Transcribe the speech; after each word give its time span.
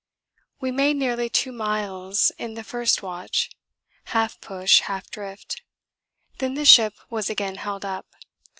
We 0.59 0.71
made 0.71 0.95
nearly 0.95 1.29
2 1.29 1.51
miles 1.51 2.31
in 2.39 2.55
the 2.55 2.63
first 2.63 3.03
watch 3.03 3.51
half 4.05 4.41
push, 4.41 4.79
half 4.79 5.11
drift. 5.11 5.61
Then 6.39 6.55
the 6.55 6.65
ship 6.65 6.95
was 7.11 7.29
again 7.29 7.57
held 7.57 7.85
up. 7.85 8.07